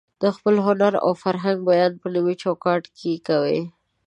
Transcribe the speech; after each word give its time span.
د 0.21 0.23
خپل 0.35 0.55
هنر 0.65 0.93
او 1.05 1.11
فرهنګ 1.23 1.59
بیان 1.69 1.93
په 2.01 2.07
نوي 2.15 2.35
چوکاټ 2.43 2.83
کې 2.97 3.13
کوي. 3.27 3.61